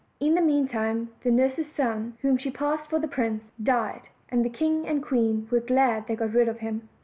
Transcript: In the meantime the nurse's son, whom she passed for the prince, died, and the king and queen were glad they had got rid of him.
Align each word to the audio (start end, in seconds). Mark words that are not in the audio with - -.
In 0.19 0.33
the 0.33 0.41
meantime 0.41 1.09
the 1.23 1.29
nurse's 1.29 1.71
son, 1.71 2.17
whom 2.23 2.35
she 2.35 2.49
passed 2.49 2.89
for 2.89 2.97
the 2.97 3.07
prince, 3.07 3.51
died, 3.61 4.07
and 4.29 4.43
the 4.43 4.49
king 4.49 4.87
and 4.87 5.03
queen 5.03 5.47
were 5.51 5.59
glad 5.59 6.07
they 6.07 6.13
had 6.13 6.19
got 6.21 6.33
rid 6.33 6.47
of 6.47 6.57
him. 6.57 6.89